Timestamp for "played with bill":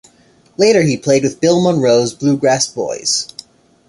0.97-1.61